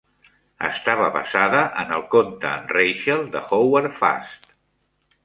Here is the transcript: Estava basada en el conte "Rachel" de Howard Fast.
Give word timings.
Estava 0.67 1.09
basada 1.17 1.59
en 1.83 1.93
el 1.97 2.05
conte 2.13 2.53
"Rachel" 2.71 3.21
de 3.37 3.43
Howard 3.59 3.91
Fast. 3.99 4.49